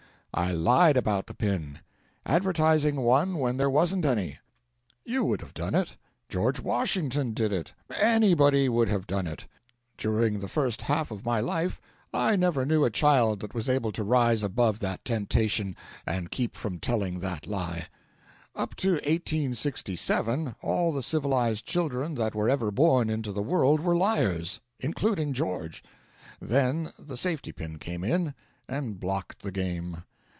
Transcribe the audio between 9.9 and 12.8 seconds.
During the first half of my life I never